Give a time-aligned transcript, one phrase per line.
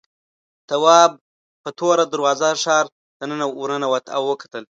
[0.69, 1.11] تواب
[1.63, 2.85] په توره دروازه ښار
[3.19, 3.27] ته
[3.59, 4.59] ورننوت او وکتل.